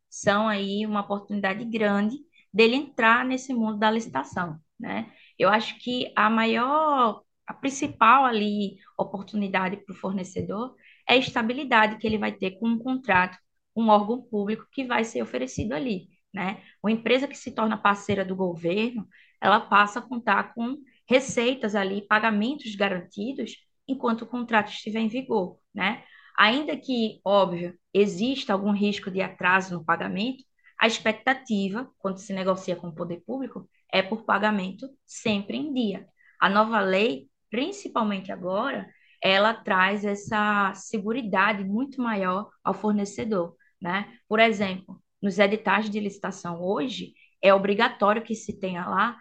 são 0.09 0.47
aí 0.47 0.85
uma 0.85 1.01
oportunidade 1.01 1.65
grande 1.65 2.15
dele 2.53 2.75
entrar 2.75 3.25
nesse 3.25 3.53
mundo 3.53 3.77
da 3.79 3.89
licitação, 3.91 4.59
né? 4.79 5.11
Eu 5.37 5.49
acho 5.49 5.79
que 5.79 6.11
a 6.15 6.29
maior, 6.29 7.23
a 7.47 7.53
principal 7.53 8.25
ali 8.25 8.77
oportunidade 8.97 9.77
para 9.77 9.93
o 9.93 9.97
fornecedor 9.97 10.75
é 11.07 11.13
a 11.13 11.17
estabilidade 11.17 11.97
que 11.97 12.07
ele 12.07 12.17
vai 12.17 12.31
ter 12.31 12.51
com 12.59 12.67
um 12.67 12.79
contrato, 12.79 13.37
um 13.75 13.89
órgão 13.89 14.21
público 14.21 14.67
que 14.71 14.85
vai 14.85 15.03
ser 15.03 15.21
oferecido 15.21 15.73
ali, 15.73 16.09
né? 16.33 16.61
Uma 16.81 16.91
empresa 16.91 17.27
que 17.27 17.37
se 17.37 17.51
torna 17.53 17.77
parceira 17.77 18.23
do 18.23 18.35
governo, 18.35 19.07
ela 19.41 19.59
passa 19.59 19.99
a 19.99 20.01
contar 20.01 20.53
com 20.53 20.77
receitas 21.09 21.75
ali, 21.75 22.05
pagamentos 22.07 22.75
garantidos 22.75 23.57
enquanto 23.87 24.21
o 24.23 24.27
contrato 24.27 24.71
estiver 24.71 24.99
em 24.99 25.07
vigor, 25.07 25.59
né? 25.73 26.03
Ainda 26.37 26.75
que, 26.77 27.19
óbvio, 27.23 27.77
exista 27.93 28.53
algum 28.53 28.71
risco 28.71 29.11
de 29.11 29.21
atraso 29.21 29.73
no 29.77 29.85
pagamento, 29.85 30.43
a 30.83 30.87
expectativa, 30.87 31.89
quando 31.97 32.17
se 32.17 32.33
negocia 32.33 32.75
com 32.75 32.87
o 32.89 32.93
poder 32.93 33.21
público, 33.25 33.69
é 33.89 34.01
por 34.01 34.25
pagamento 34.25 34.85
sempre 35.05 35.55
em 35.55 35.73
dia. 35.73 36.05
A 36.41 36.49
nova 36.49 36.81
lei, 36.81 37.29
principalmente 37.49 38.33
agora, 38.33 38.85
ela 39.23 39.53
traz 39.53 40.03
essa 40.03 40.73
seguridade 40.73 41.63
muito 41.63 42.01
maior 42.01 42.49
ao 42.61 42.73
fornecedor, 42.73 43.55
né? 43.81 44.13
Por 44.27 44.41
exemplo, 44.41 45.01
nos 45.21 45.39
editais 45.39 45.89
de 45.89 46.01
licitação 46.01 46.61
hoje, 46.61 47.13
é 47.41 47.53
obrigatório 47.53 48.21
que 48.21 48.35
se 48.35 48.59
tenha 48.59 48.85
lá 48.85 49.17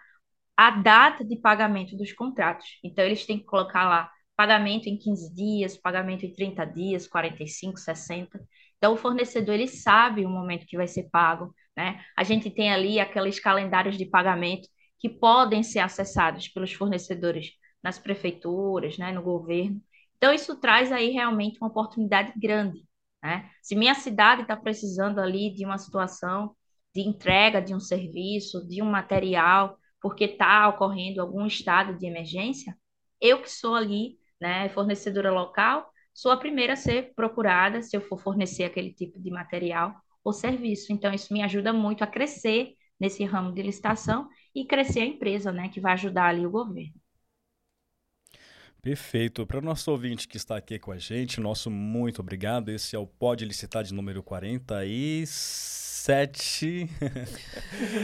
a 0.57 0.69
data 0.69 1.23
de 1.23 1.37
pagamento 1.37 1.95
dos 1.95 2.11
contratos. 2.11 2.67
Então, 2.83 3.05
eles 3.05 3.25
têm 3.25 3.39
que 3.39 3.45
colocar 3.45 3.87
lá 3.87 4.11
pagamento 4.35 4.87
em 4.89 4.97
15 4.97 5.33
dias, 5.33 5.77
pagamento 5.77 6.25
em 6.25 6.33
30 6.33 6.65
dias, 6.65 7.07
45, 7.07 7.79
60. 7.79 8.37
Então, 8.83 8.95
o 8.95 8.97
fornecedor 8.97 9.55
ele 9.55 9.69
sabe 9.69 10.25
o 10.25 10.29
momento 10.29 10.65
que 10.65 10.75
vai 10.75 10.89
ser 10.89 11.03
pago, 11.09 11.55
né? 11.73 12.03
A 12.17 12.23
gente 12.25 12.51
tem 12.51 12.69
ali 12.69 12.99
aqueles 12.99 13.39
calendários 13.39 13.97
de 13.97 14.05
pagamento 14.05 14.67
que 14.99 15.07
podem 15.07 15.63
ser 15.63 15.79
acessados 15.79 16.49
pelos 16.49 16.73
fornecedores 16.73 17.51
nas 17.81 17.97
prefeituras, 17.97 18.97
né, 18.97 19.13
no 19.13 19.23
governo. 19.23 19.81
Então, 20.17 20.33
isso 20.33 20.59
traz 20.59 20.91
aí 20.91 21.11
realmente 21.11 21.59
uma 21.61 21.69
oportunidade 21.69 22.33
grande. 22.35 22.85
Né? 23.23 23.49
Se 23.61 23.73
minha 23.73 23.95
cidade 23.95 24.41
está 24.41 24.57
precisando 24.57 25.19
ali 25.19 25.53
de 25.55 25.63
uma 25.63 25.77
situação 25.77 26.53
de 26.93 27.07
entrega 27.07 27.61
de 27.61 27.73
um 27.73 27.79
serviço, 27.79 28.67
de 28.67 28.83
um 28.83 28.91
material, 28.91 29.77
porque 30.01 30.25
está 30.25 30.67
ocorrendo 30.67 31.21
algum 31.21 31.45
estado 31.47 31.97
de 31.97 32.05
emergência, 32.05 32.77
eu 33.21 33.41
que 33.41 33.49
sou 33.49 33.75
ali, 33.75 34.17
né, 34.41 34.67
fornecedora 34.67 35.31
local, 35.31 35.89
sou 36.13 36.31
a 36.31 36.37
primeira 36.37 36.73
a 36.73 36.75
ser 36.75 37.13
procurada 37.15 37.81
se 37.81 37.95
eu 37.95 38.01
for 38.01 38.19
fornecer 38.19 38.63
aquele 38.63 38.93
tipo 38.93 39.19
de 39.19 39.31
material 39.31 39.95
ou 40.23 40.33
serviço. 40.33 40.91
Então, 40.93 41.13
isso 41.13 41.33
me 41.33 41.41
ajuda 41.41 41.73
muito 41.73 42.03
a 42.03 42.07
crescer 42.07 42.75
nesse 42.99 43.23
ramo 43.25 43.53
de 43.53 43.61
licitação 43.61 44.27
e 44.55 44.65
crescer 44.65 45.01
a 45.01 45.05
empresa, 45.05 45.51
né, 45.51 45.69
que 45.69 45.81
vai 45.81 45.93
ajudar 45.93 46.27
ali 46.27 46.45
o 46.45 46.51
governo. 46.51 46.93
Perfeito. 48.81 49.47
Para 49.47 49.59
o 49.59 49.61
nosso 49.61 49.89
ouvinte 49.91 50.27
que 50.27 50.35
está 50.35 50.57
aqui 50.57 50.77
com 50.77 50.91
a 50.91 50.97
gente, 50.97 51.39
nosso 51.39 51.71
muito 51.71 52.19
obrigado. 52.19 52.69
Esse 52.69 52.95
é 52.95 52.99
o 52.99 53.07
Pode 53.07 53.45
Licitar 53.45 53.83
de 53.83 53.93
número 53.93 54.21
47. 56.03 56.89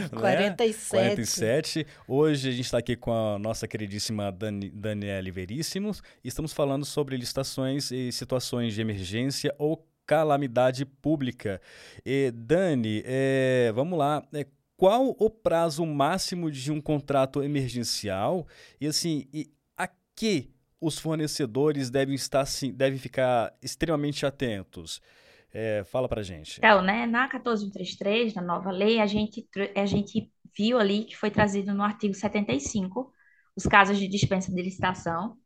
47. 0.08 0.88
47. 0.88 1.86
Hoje 2.08 2.48
a 2.48 2.52
gente 2.52 2.64
está 2.64 2.78
aqui 2.78 2.96
com 2.96 3.12
a 3.12 3.38
nossa 3.38 3.68
queridíssima 3.68 4.32
Dani, 4.32 4.70
Daniele 4.70 5.30
Veríssimos 5.30 6.02
e 6.24 6.28
estamos 6.28 6.54
falando 6.54 6.86
sobre 6.86 7.14
licitações 7.18 7.90
e 7.90 8.10
situações 8.10 8.72
de 8.72 8.80
emergência 8.80 9.54
ou 9.58 9.86
calamidade 10.06 10.86
pública. 10.86 11.60
E, 12.02 12.30
Dani, 12.30 13.02
é, 13.04 13.70
vamos 13.74 13.98
lá. 13.98 14.26
É, 14.32 14.46
qual 14.78 15.14
o 15.18 15.28
prazo 15.28 15.84
máximo 15.84 16.50
de 16.50 16.72
um 16.72 16.80
contrato 16.80 17.42
emergencial? 17.42 18.46
E 18.80 18.86
assim, 18.86 19.26
e 19.30 19.50
a 19.76 19.86
que 20.16 20.48
os 20.80 20.98
fornecedores 20.98 21.90
devem 21.90 22.14
estar 22.14 22.40
assim, 22.40 22.72
devem 22.72 22.98
ficar 22.98 23.54
extremamente 23.60 24.24
atentos? 24.24 25.02
É, 25.52 25.82
fala 25.84 26.08
pra 26.08 26.22
gente. 26.22 26.58
Então, 26.58 26.80
né, 26.82 27.06
na 27.06 27.28
14133, 27.28 28.34
na 28.34 28.42
nova 28.42 28.70
lei, 28.70 29.00
a 29.00 29.06
gente, 29.06 29.48
a 29.74 29.86
gente 29.86 30.32
viu 30.56 30.78
ali 30.78 31.04
que 31.04 31.16
foi 31.16 31.30
trazido 31.30 31.74
no 31.74 31.82
artigo 31.82 32.14
75 32.14 33.12
os 33.56 33.66
casos 33.66 33.98
de 33.98 34.08
dispensa 34.08 34.52
de 34.52 34.62
licitação, 34.62 35.36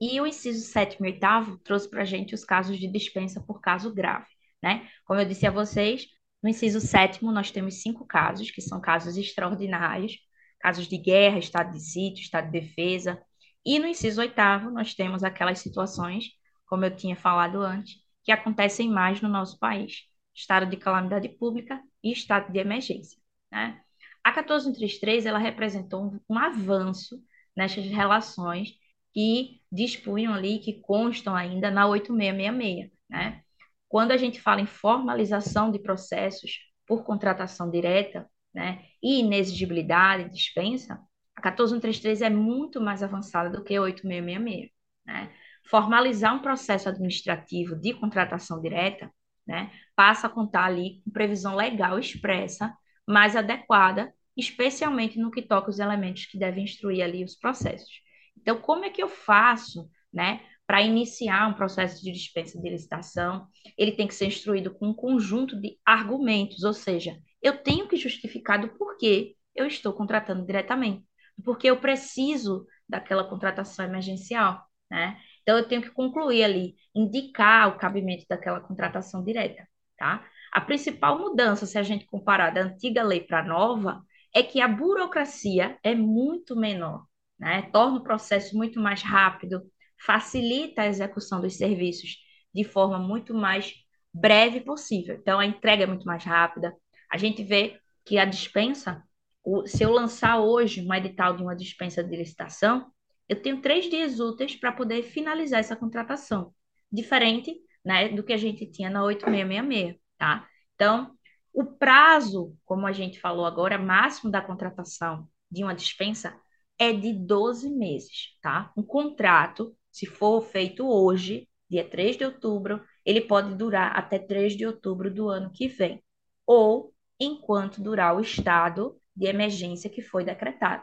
e 0.00 0.20
o 0.20 0.26
inciso 0.26 0.60
7 0.66 0.98
e 1.00 1.02
8 1.02 1.58
trouxe 1.64 1.88
para 1.88 2.02
a 2.02 2.04
gente 2.04 2.34
os 2.34 2.44
casos 2.44 2.78
de 2.78 2.86
dispensa 2.88 3.40
por 3.40 3.60
caso 3.60 3.92
grave. 3.92 4.26
Né? 4.62 4.88
Como 5.04 5.20
eu 5.20 5.26
disse 5.26 5.46
a 5.46 5.50
vocês, 5.50 6.06
no 6.42 6.48
inciso 6.48 6.80
7 6.80 7.24
nós 7.24 7.50
temos 7.50 7.80
cinco 7.82 8.06
casos, 8.06 8.50
que 8.50 8.60
são 8.60 8.80
casos 8.80 9.16
extraordinários, 9.16 10.18
casos 10.60 10.86
de 10.86 10.98
guerra, 10.98 11.38
estado 11.38 11.72
de 11.72 11.80
sítio, 11.80 12.22
estado 12.22 12.50
de 12.50 12.60
defesa. 12.60 13.20
E 13.64 13.78
no 13.78 13.86
inciso 13.86 14.20
8 14.20 14.70
nós 14.72 14.94
temos 14.94 15.22
aquelas 15.24 15.58
situações, 15.58 16.26
como 16.66 16.84
eu 16.84 16.94
tinha 16.94 17.16
falado 17.16 17.60
antes, 17.62 17.96
que 18.24 18.32
acontecem 18.32 18.90
mais 18.90 19.20
no 19.20 19.28
nosso 19.28 19.58
país: 19.58 20.04
estado 20.34 20.66
de 20.66 20.76
calamidade 20.76 21.28
pública 21.28 21.80
e 22.02 22.12
estado 22.12 22.52
de 22.52 22.58
emergência. 22.58 23.18
Né? 23.50 23.80
A 24.22 24.32
14133 24.32 25.26
ela 25.26 25.38
representou 25.38 26.04
um, 26.04 26.20
um 26.28 26.38
avanço 26.38 27.22
nessas 27.56 27.84
relações 27.86 28.74
que 29.12 29.60
dispunham 29.70 30.34
ali, 30.34 30.58
que 30.58 30.80
constam 30.80 31.36
ainda 31.36 31.70
na 31.70 31.86
8666, 31.86 32.90
né? 33.08 33.42
Quando 33.88 34.10
a 34.10 34.16
gente 34.16 34.40
fala 34.40 34.60
em 34.60 34.66
formalização 34.66 35.70
de 35.70 35.78
processos 35.78 36.58
por 36.84 37.04
contratação 37.04 37.70
direta, 37.70 38.28
né, 38.52 38.84
e 39.02 39.20
inexigibilidade, 39.20 40.30
dispensa, 40.30 41.00
a 41.36 41.42
14133 41.42 42.22
é 42.22 42.30
muito 42.30 42.80
mais 42.80 43.02
avançada 43.02 43.50
do 43.50 43.62
que 43.62 43.76
a 43.76 43.82
8666, 43.82 44.70
né? 45.06 45.32
Formalizar 45.68 46.34
um 46.34 46.40
processo 46.40 46.88
administrativo 46.88 47.76
de 47.76 47.94
contratação 47.94 48.60
direta, 48.60 49.10
né, 49.46 49.70
passa 49.94 50.26
a 50.26 50.30
contar 50.30 50.64
ali 50.64 51.00
com 51.04 51.10
previsão 51.10 51.54
legal 51.54 51.98
expressa, 51.98 52.74
mais 53.06 53.36
adequada, 53.36 54.12
especialmente 54.36 55.18
no 55.18 55.30
que 55.30 55.42
toca 55.42 55.70
os 55.70 55.78
elementos 55.78 56.26
que 56.26 56.38
devem 56.38 56.64
instruir 56.64 57.02
ali 57.02 57.24
os 57.24 57.36
processos. 57.36 58.00
Então, 58.36 58.60
como 58.60 58.84
é 58.84 58.90
que 58.90 59.02
eu 59.02 59.08
faço, 59.08 59.88
né, 60.12 60.40
para 60.66 60.82
iniciar 60.82 61.48
um 61.48 61.54
processo 61.54 62.02
de 62.02 62.10
dispensa 62.10 62.60
de 62.60 62.70
licitação, 62.70 63.46
ele 63.76 63.92
tem 63.92 64.06
que 64.06 64.14
ser 64.14 64.26
instruído 64.26 64.72
com 64.74 64.88
um 64.88 64.94
conjunto 64.94 65.60
de 65.60 65.78
argumentos, 65.84 66.64
ou 66.64 66.72
seja, 66.72 67.18
eu 67.42 67.62
tenho 67.62 67.86
que 67.86 67.96
justificar 67.96 68.58
do 68.58 68.68
porquê 68.68 69.36
eu 69.54 69.66
estou 69.66 69.92
contratando 69.92 70.44
diretamente, 70.44 71.04
porque 71.44 71.68
eu 71.68 71.78
preciso 71.78 72.66
daquela 72.88 73.24
contratação 73.24 73.84
emergencial, 73.84 74.64
né? 74.90 75.18
Então 75.44 75.58
eu 75.58 75.68
tenho 75.68 75.82
que 75.82 75.90
concluir 75.90 76.42
ali, 76.42 76.74
indicar 76.94 77.68
o 77.68 77.78
cabimento 77.78 78.26
daquela 78.28 78.60
contratação 78.60 79.22
direta, 79.22 79.68
tá? 79.98 80.26
A 80.52 80.60
principal 80.60 81.18
mudança, 81.18 81.66
se 81.66 81.78
a 81.78 81.82
gente 81.82 82.06
comparar 82.06 82.50
da 82.50 82.62
antiga 82.62 83.02
lei 83.02 83.20
para 83.20 83.40
a 83.40 83.44
nova, 83.44 84.02
é 84.34 84.42
que 84.42 84.60
a 84.60 84.66
burocracia 84.68 85.78
é 85.82 85.94
muito 85.94 86.56
menor, 86.56 87.06
né? 87.38 87.62
Torna 87.72 87.98
o 87.98 88.02
processo 88.02 88.56
muito 88.56 88.80
mais 88.80 89.02
rápido, 89.02 89.62
facilita 90.04 90.82
a 90.82 90.86
execução 90.86 91.40
dos 91.40 91.56
serviços 91.56 92.16
de 92.54 92.64
forma 92.64 92.98
muito 92.98 93.34
mais 93.34 93.72
breve 94.12 94.60
possível. 94.60 95.16
Então, 95.16 95.38
a 95.38 95.46
entrega 95.46 95.84
é 95.84 95.86
muito 95.86 96.06
mais 96.06 96.24
rápida. 96.24 96.74
A 97.10 97.18
gente 97.18 97.42
vê 97.42 97.78
que 98.04 98.18
a 98.18 98.24
dispensa, 98.24 99.02
o, 99.42 99.66
se 99.66 99.82
eu 99.82 99.90
lançar 99.90 100.38
hoje 100.40 100.80
um 100.86 100.94
edital 100.94 101.36
de 101.36 101.42
uma 101.42 101.56
dispensa 101.56 102.02
de 102.02 102.16
licitação, 102.16 102.90
eu 103.28 103.40
tenho 103.40 103.60
três 103.60 103.88
dias 103.88 104.20
úteis 104.20 104.54
para 104.56 104.72
poder 104.72 105.02
finalizar 105.02 105.60
essa 105.60 105.76
contratação, 105.76 106.54
diferente 106.90 107.54
né, 107.84 108.08
do 108.08 108.22
que 108.22 108.32
a 108.32 108.36
gente 108.36 108.66
tinha 108.66 108.90
na 108.90 109.02
8666, 109.04 110.00
tá? 110.18 110.48
Então, 110.74 111.16
o 111.52 111.64
prazo, 111.64 112.56
como 112.64 112.86
a 112.86 112.92
gente 112.92 113.20
falou 113.20 113.46
agora, 113.46 113.78
máximo 113.78 114.30
da 114.30 114.42
contratação 114.42 115.28
de 115.50 115.62
uma 115.62 115.74
dispensa 115.74 116.36
é 116.78 116.92
de 116.92 117.12
12 117.12 117.70
meses, 117.70 118.36
tá? 118.42 118.72
Um 118.76 118.82
contrato 118.82 119.76
se 119.90 120.06
for 120.06 120.42
feito 120.42 120.88
hoje, 120.88 121.48
dia 121.70 121.88
3 121.88 122.16
de 122.16 122.24
outubro, 122.24 122.82
ele 123.04 123.20
pode 123.20 123.54
durar 123.54 123.96
até 123.96 124.18
3 124.18 124.56
de 124.56 124.66
outubro 124.66 125.08
do 125.08 125.28
ano 125.28 125.52
que 125.52 125.68
vem, 125.68 126.02
ou 126.44 126.92
enquanto 127.20 127.80
durar 127.80 128.16
o 128.16 128.20
estado 128.20 129.00
de 129.14 129.26
emergência 129.26 129.88
que 129.88 130.02
foi 130.02 130.24
decretado. 130.24 130.82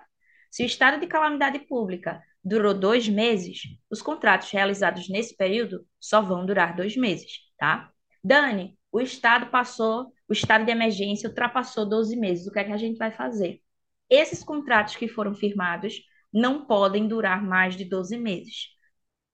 Se 0.50 0.64
o 0.64 0.66
estado 0.66 1.00
de 1.00 1.08
calamidade 1.08 1.60
pública 1.60 2.24
durou 2.44 2.74
dois 2.74 3.08
meses, 3.08 3.62
os 3.90 4.02
contratos 4.02 4.50
realizados 4.52 5.08
nesse 5.10 5.36
período 5.36 5.86
só 6.00 6.22
vão 6.22 6.46
durar 6.46 6.76
dois 6.76 6.96
meses, 6.96 7.40
tá? 7.58 7.92
Dani, 8.24 8.78
o 8.92 9.00
estado 9.00 9.48
passou, 9.48 10.12
o 10.28 10.34
estado 10.34 10.66
de 10.66 10.72
emergência 10.72 11.30
ultrapassou 11.30 11.88
12 11.88 12.16
meses, 12.16 12.48
o 12.48 12.52
que 12.52 12.60
é 12.60 12.64
que 12.64 12.72
a 12.72 12.78
gente 12.78 12.98
vai 12.98 13.12
fazer? 13.12 13.62
Esses 14.10 14.44
contratos 14.44 14.96
que 14.96 15.08
foram 15.08 15.34
firmados 15.34 16.02
não 16.34 16.66
podem 16.66 17.08
durar 17.08 17.44
mais 17.44 17.76
de 17.76 17.86
12 17.86 18.18
meses. 18.18 18.70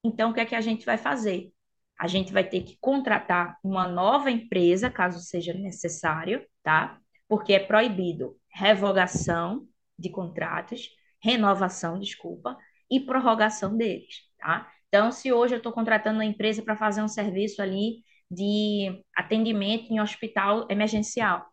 Então, 0.04 0.32
o 0.32 0.34
que 0.34 0.40
é 0.40 0.46
que 0.46 0.56
a 0.56 0.62
gente 0.62 0.86
vai 0.86 0.98
fazer? 0.98 1.52
A 2.00 2.08
gente 2.08 2.32
vai 2.32 2.44
ter 2.44 2.62
que 2.62 2.78
contratar 2.80 3.58
uma 3.64 3.88
nova 3.88 4.30
empresa, 4.30 4.90
caso 4.90 5.20
seja 5.20 5.54
necessário, 5.54 6.46
tá? 6.62 7.00
Porque 7.28 7.54
é 7.54 7.60
proibido 7.60 8.38
revogação 8.50 9.68
de 9.98 10.10
contratos, 10.10 10.90
renovação, 11.20 12.00
desculpa, 12.00 12.58
e 12.90 13.00
prorrogação 13.00 13.76
deles, 13.78 14.22
tá? 14.40 14.70
Então, 14.88 15.12
se 15.12 15.32
hoje 15.34 15.54
eu 15.56 15.58
estou 15.58 15.72
contratando 15.74 16.18
uma 16.20 16.26
empresa 16.26 16.62
para 16.64 16.76
fazer 16.76 17.02
um 17.02 17.08
serviço 17.08 17.62
ali 17.62 18.04
de 18.32 19.04
atendimento 19.16 19.92
em 19.92 20.00
hospital 20.00 20.68
emergencial, 20.70 21.46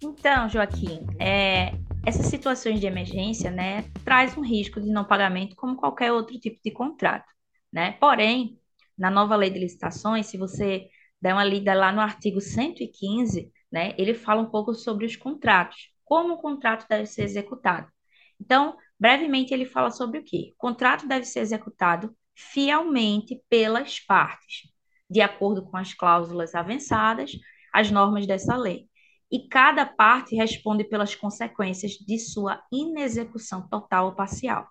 Então, 0.03 0.49
Joaquim, 0.49 1.07
é, 1.21 1.73
essas 2.05 2.27
situações 2.27 2.81
de 2.81 2.87
emergência, 2.87 3.51
né, 3.51 3.85
traz 4.05 4.37
um 4.37 4.43
risco 4.43 4.81
de 4.81 4.89
não 4.89 5.05
pagamento 5.05 5.55
como 5.55 5.77
qualquer 5.77 6.13
outro 6.13 6.39
tipo 6.39 6.59
de 6.65 6.73
contrato, 6.73 7.33
né? 7.73 7.93
Porém, 7.93 8.60
na 9.01 9.11
nova 9.11 9.35
lei 9.35 9.49
de 9.49 9.59
licitações, 9.59 10.27
se 10.27 10.37
você 10.37 10.89
der 11.21 11.33
uma 11.33 11.43
lida 11.43 11.73
lá 11.73 11.91
no 11.91 12.03
artigo 12.03 12.39
115, 12.39 13.51
né, 13.73 13.95
ele 13.97 14.13
fala 14.13 14.43
um 14.43 14.51
pouco 14.51 14.75
sobre 14.75 15.07
os 15.07 15.17
contratos, 15.17 15.91
como 16.05 16.35
o 16.35 16.39
contrato 16.39 16.87
deve 16.87 17.07
ser 17.07 17.23
executado. 17.23 17.91
Então, 18.39 18.77
brevemente, 18.99 19.55
ele 19.55 19.65
fala 19.65 19.91
sobre 19.91 20.19
o 20.19 20.23
quê? 20.23 20.53
O 20.55 20.59
contrato 20.59 21.09
deve 21.09 21.25
ser 21.25 21.41
executado 21.41 22.15
fielmente 22.35 23.41
pelas 23.49 23.99
partes, 24.01 24.69
de 25.09 25.23
acordo 25.23 25.63
com 25.63 25.79
as 25.79 25.95
cláusulas 25.95 26.55
avançadas, 26.55 27.33
as 27.73 27.91
normas 27.91 28.27
dessa 28.27 28.55
lei. 28.55 28.87
E 29.33 29.49
cada 29.49 29.87
parte 29.87 30.35
responde 30.35 30.85
pelas 30.85 31.15
consequências 31.15 31.93
de 31.93 32.19
sua 32.19 32.63
inexecução 32.71 33.67
total 33.67 34.07
ou 34.07 34.15
parcial. 34.15 34.69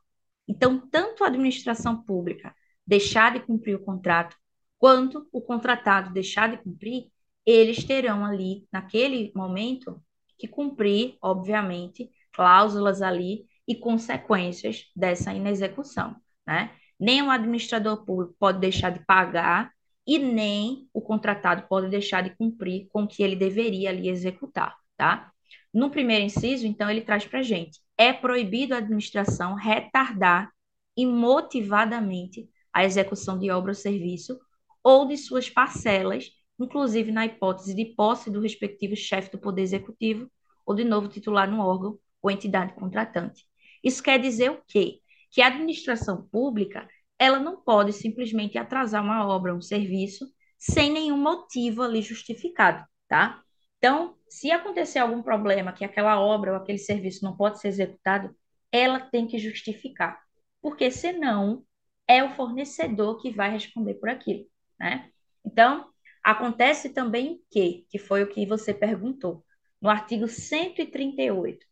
Então, 0.48 0.80
tanto 0.92 1.24
a 1.24 1.28
administração 1.28 2.04
pública 2.04 2.54
deixar 2.90 3.34
de 3.34 3.40
cumprir 3.42 3.76
o 3.76 3.86
contrato, 3.86 4.36
quanto 4.80 5.28
o 5.32 5.40
contratado 5.40 6.12
deixar 6.12 6.50
de 6.50 6.58
cumprir, 6.58 7.12
eles 7.46 7.84
terão 7.84 8.26
ali, 8.26 8.68
naquele 8.72 9.32
momento, 9.36 10.02
que 10.40 10.48
cumprir, 10.48 11.16
obviamente, 11.22 12.10
cláusulas 12.34 13.04
ali 13.04 13.46
e 13.68 13.76
consequências 13.76 14.86
dessa 14.96 15.32
inexecução, 15.32 16.16
né? 16.48 16.72
Nem 17.00 17.22
o 17.22 17.30
administrador 17.30 18.04
público 18.04 18.36
pode 18.40 18.60
deixar 18.60 18.90
de 18.90 19.06
pagar 19.06 19.72
e 20.06 20.18
nem 20.18 20.90
o 20.92 21.00
contratado 21.00 21.68
pode 21.68 21.90
deixar 21.90 22.24
de 22.24 22.36
cumprir 22.36 22.88
com 22.92 23.04
o 23.04 23.08
que 23.08 23.22
ele 23.22 23.36
deveria 23.36 23.92
ali 23.92 24.10
executar, 24.10 24.76
tá? 24.98 25.32
No 25.72 25.92
primeiro 25.92 26.26
inciso, 26.26 26.66
então, 26.66 26.90
ele 26.90 27.02
traz 27.02 27.24
para 27.24 27.44
gente: 27.44 27.80
é 27.96 28.12
proibido 28.12 28.74
a 28.74 28.78
administração 28.78 29.54
retardar 29.54 30.50
imotivadamente 30.98 32.50
a 32.74 32.86
execução 32.86 33.38
de 33.38 33.50
obra 33.52 33.72
ou 33.72 33.76
serviço 33.76 34.40
ou 34.84 35.08
de 35.08 35.18
suas 35.18 35.50
parcelas, 35.50 36.30
inclusive 36.60 37.12
na 37.12 37.26
hipótese 37.26 37.74
de 37.74 37.86
posse 37.86 38.30
do 38.30 38.40
respectivo 38.40 38.96
chefe 38.96 39.32
do 39.32 39.38
Poder 39.38 39.62
Executivo 39.62 40.30
ou 40.66 40.76
de 40.76 40.84
novo 40.84 41.08
titular 41.08 41.50
no 41.50 41.60
órgão 41.62 41.98
ou 42.22 42.32
entidade 42.32 42.74
contratante. 42.74 43.46
Isso 43.84 44.04
quer 44.04 44.20
dizer 44.20 44.52
o 44.52 44.62
quê? 44.68 45.00
Que 45.32 45.42
a 45.42 45.48
administração 45.48 46.28
pública 46.32 46.88
ela 47.18 47.40
não 47.40 47.62
pode 47.62 47.92
simplesmente 47.92 48.58
atrasar 48.58 49.04
uma 49.04 49.28
obra, 49.28 49.54
um 49.54 49.62
serviço, 49.62 50.26
sem 50.58 50.92
nenhum 50.92 51.18
motivo 51.18 51.84
ali 51.84 52.02
justificado, 52.02 52.86
tá? 53.08 53.42
Então, 53.78 54.16
se 54.30 54.52
acontecer 54.52 55.00
algum 55.00 55.22
problema 55.22 55.74
que 55.74 55.84
aquela 55.84 56.20
obra 56.20 56.52
ou 56.52 56.58
aquele 56.58 56.78
serviço 56.78 57.24
não 57.24 57.36
pode 57.36 57.60
ser 57.60 57.70
executado, 57.70 58.36
ela 58.72 59.00
tem 59.00 59.28
que 59.28 59.38
justificar, 59.38 60.20
porque 60.62 60.92
senão 60.92 61.64
é 62.10 62.24
o 62.24 62.32
fornecedor 62.32 63.22
que 63.22 63.30
vai 63.30 63.52
responder 63.52 63.94
por 63.94 64.10
aquilo, 64.10 64.44
né? 64.80 65.12
Então, 65.46 65.88
acontece 66.24 66.90
também 66.90 67.34
o 67.36 67.42
quê? 67.52 67.86
Que 67.88 68.00
foi 68.00 68.24
o 68.24 68.28
que 68.28 68.48
você 68.48 68.74
perguntou. 68.74 69.46
No 69.80 69.90
artigo 69.90 70.28
138, 70.28 71.64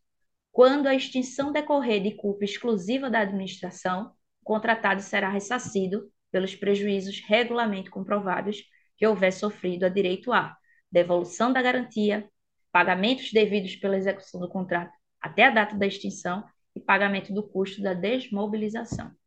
quando 0.52 0.86
a 0.86 0.94
extinção 0.94 1.50
decorrer 1.50 2.00
de 2.00 2.12
culpa 2.14 2.44
exclusiva 2.44 3.10
da 3.10 3.18
administração, 3.18 4.12
o 4.40 4.44
contratado 4.44 5.02
será 5.02 5.28
ressarcido 5.28 6.08
pelos 6.30 6.54
prejuízos 6.54 7.20
regularmente 7.26 7.90
comprovados 7.90 8.62
que 8.96 9.06
houver 9.06 9.32
sofrido 9.32 9.86
a 9.86 9.88
direito 9.88 10.32
A. 10.32 10.56
devolução 10.90 11.52
da 11.52 11.60
garantia, 11.60 12.30
pagamentos 12.70 13.32
devidos 13.32 13.74
pela 13.74 13.96
execução 13.96 14.40
do 14.40 14.48
contrato 14.48 14.92
até 15.20 15.46
a 15.46 15.50
data 15.50 15.76
da 15.76 15.86
extinção 15.86 16.44
e 16.76 16.80
pagamento 16.80 17.34
do 17.34 17.42
custo 17.42 17.82
da 17.82 17.92
desmobilização. 17.92 19.17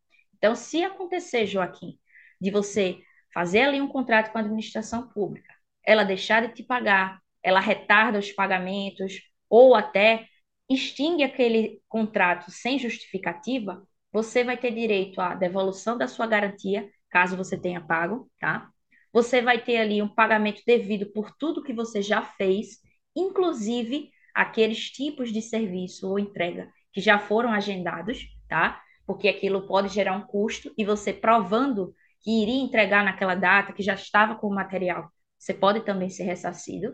Então, 0.42 0.56
se 0.56 0.84
acontecer, 0.84 1.46
Joaquim, 1.46 2.00
de 2.42 2.50
você 2.50 3.00
fazer 3.32 3.62
ali 3.62 3.80
um 3.80 3.88
contrato 3.88 4.32
com 4.32 4.40
a 4.40 4.42
administração 4.42 5.08
pública, 5.08 5.54
ela 5.86 6.04
deixar 6.04 6.48
de 6.48 6.54
te 6.56 6.64
pagar, 6.64 7.22
ela 7.44 7.60
retarda 7.60 8.18
os 8.18 8.32
pagamentos 8.32 9.22
ou 9.48 9.76
até 9.76 10.28
extingue 10.68 11.24
aquele 11.24 11.80
contrato 11.88 12.50
sem 12.50 12.80
justificativa, 12.80 13.86
você 14.12 14.44
vai 14.44 14.58
ter 14.58 14.72
direito 14.74 15.22
à 15.22 15.36
devolução 15.36 15.96
da 15.96 16.08
sua 16.08 16.26
garantia, 16.26 16.90
caso 17.10 17.38
você 17.38 17.56
tenha 17.56 17.80
pago, 17.80 18.28
tá? 18.40 18.68
Você 19.14 19.44
vai 19.44 19.64
ter 19.64 19.78
ali 19.78 20.02
um 20.02 20.08
pagamento 20.08 20.64
devido 20.66 21.12
por 21.12 21.30
tudo 21.38 21.64
que 21.64 21.74
você 21.74 22.02
já 22.02 22.24
fez, 22.24 22.80
inclusive 23.16 24.10
aqueles 24.34 24.90
tipos 24.90 25.32
de 25.32 25.42
serviço 25.42 26.10
ou 26.10 26.18
entrega 26.18 26.68
que 26.92 27.00
já 27.00 27.20
foram 27.20 27.52
agendados, 27.54 28.26
tá? 28.48 28.82
Porque 29.12 29.28
aquilo 29.28 29.68
pode 29.68 29.90
gerar 29.90 30.16
um 30.16 30.26
custo 30.26 30.74
e 30.78 30.86
você 30.86 31.12
provando 31.12 31.94
que 32.22 32.32
iria 32.44 32.64
entregar 32.64 33.04
naquela 33.04 33.36
data, 33.36 33.74
que 33.74 33.84
já 33.84 33.94
estava 33.94 34.36
com 34.36 34.48
o 34.48 34.56
material, 34.56 35.12
você 35.38 35.54
pode 35.54 35.82
também 35.84 36.10
ser 36.10 36.24
ressarcido. 36.24 36.94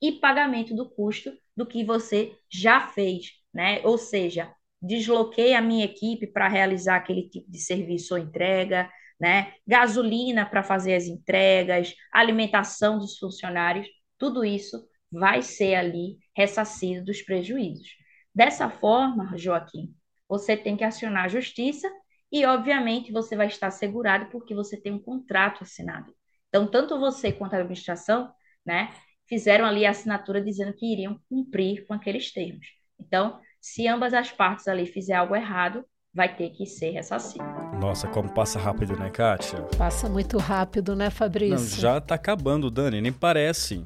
E 0.00 0.12
pagamento 0.12 0.74
do 0.74 0.88
custo 0.88 1.30
do 1.54 1.66
que 1.66 1.84
você 1.84 2.32
já 2.50 2.88
fez, 2.88 3.32
né? 3.52 3.82
Ou 3.84 3.98
seja, 3.98 4.50
desloquei 4.80 5.52
a 5.52 5.60
minha 5.60 5.84
equipe 5.84 6.26
para 6.26 6.48
realizar 6.48 6.96
aquele 6.96 7.28
tipo 7.28 7.50
de 7.50 7.58
serviço 7.58 8.14
ou 8.14 8.18
entrega, 8.20 8.90
né? 9.20 9.52
Gasolina 9.66 10.46
para 10.46 10.62
fazer 10.62 10.94
as 10.94 11.04
entregas, 11.04 11.94
alimentação 12.10 12.98
dos 12.98 13.18
funcionários, 13.18 13.86
tudo 14.16 14.42
isso 14.42 14.88
vai 15.12 15.42
ser 15.42 15.74
ali 15.74 16.16
ressarcido 16.34 17.04
dos 17.04 17.20
prejuízos. 17.20 17.88
Dessa 18.34 18.70
forma, 18.70 19.36
Joaquim, 19.36 19.94
você 20.28 20.56
tem 20.56 20.76
que 20.76 20.84
acionar 20.84 21.24
a 21.24 21.28
justiça 21.28 21.88
e, 22.30 22.44
obviamente, 22.44 23.10
você 23.10 23.34
vai 23.36 23.46
estar 23.46 23.68
assegurado 23.68 24.26
porque 24.26 24.54
você 24.54 24.76
tem 24.76 24.92
um 24.92 24.98
contrato 24.98 25.62
assinado. 25.62 26.12
Então, 26.48 26.66
tanto 26.66 26.98
você 26.98 27.32
quanto 27.32 27.54
a 27.54 27.58
administração, 27.58 28.30
né, 28.64 28.90
fizeram 29.26 29.64
ali 29.64 29.86
a 29.86 29.90
assinatura 29.90 30.42
dizendo 30.42 30.72
que 30.72 30.92
iriam 30.92 31.18
cumprir 31.28 31.86
com 31.86 31.94
aqueles 31.94 32.32
termos. 32.32 32.66
Então, 33.00 33.40
se 33.60 33.86
ambas 33.86 34.12
as 34.14 34.30
partes 34.30 34.68
ali 34.68 34.86
fizer 34.86 35.14
algo 35.14 35.34
errado, 35.34 35.84
vai 36.12 36.34
ter 36.34 36.50
que 36.50 36.66
ser 36.66 36.90
ressarcido. 36.90 37.44
Nossa, 37.80 38.08
como 38.08 38.32
passa 38.32 38.58
rápido, 38.58 38.96
né, 38.96 39.10
Kátia? 39.10 39.60
Passa 39.76 40.08
muito 40.08 40.38
rápido, 40.38 40.96
né, 40.96 41.10
Fabrício? 41.10 41.56
Não, 41.56 41.80
já 41.80 42.00
tá 42.00 42.14
acabando, 42.14 42.70
Dani, 42.70 43.00
nem 43.00 43.12
parece. 43.12 43.84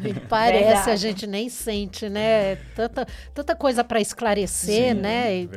Nem 0.00 0.14
parece, 0.28 0.64
Verdade. 0.64 0.90
a 0.90 0.96
gente 0.96 1.26
nem 1.26 1.48
sente, 1.48 2.08
né? 2.08 2.56
Tanta, 2.74 3.06
tanta 3.32 3.54
coisa 3.56 3.84
para 3.84 4.00
esclarecer, 4.00 4.94
Sim, 4.94 5.00
né? 5.00 5.48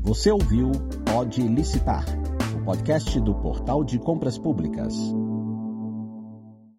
Você 0.00 0.30
ouviu 0.30 0.72
Pode 1.12 1.42
Licitar, 1.42 2.06
o 2.56 2.64
podcast 2.64 3.20
do 3.20 3.34
Portal 3.34 3.84
de 3.84 3.98
Compras 3.98 4.38
Públicas. 4.38 4.94